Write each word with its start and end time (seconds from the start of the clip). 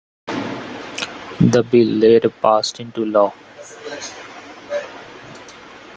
The 0.25 1.63
bill 1.69 1.85
later 1.87 2.31
passed 2.31 2.79
into 2.79 3.05
law. 3.05 3.31